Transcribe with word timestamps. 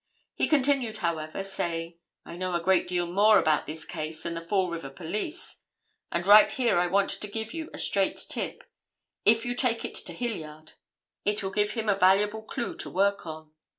He 0.33 0.47
continued, 0.47 0.97
however, 0.97 1.43
saying, 1.43 1.99
'I 2.25 2.37
know 2.37 2.55
a 2.55 2.59
great 2.63 2.87
deal 2.87 3.05
more 3.05 3.37
about 3.37 3.67
this 3.67 3.85
case 3.85 4.23
than 4.23 4.33
the 4.33 4.41
Fall 4.41 4.67
River 4.67 4.89
police, 4.89 5.61
and 6.11 6.25
right 6.25 6.51
here 6.51 6.79
I 6.79 6.87
want 6.87 7.11
to 7.11 7.27
give 7.27 7.53
you 7.53 7.69
a 7.71 7.77
straight 7.77 8.17
tip, 8.27 8.63
and 9.27 9.45
you 9.45 9.53
take 9.53 9.85
it 9.85 9.93
to 9.93 10.13
Hilliard. 10.13 10.73
It 11.23 11.43
will 11.43 11.51
give 11.51 11.73
him 11.73 11.87
a 11.87 11.93
valuable 11.95 12.41
clue 12.41 12.75
to 12.77 12.89
work 12.89 13.27
on. 13.27 13.51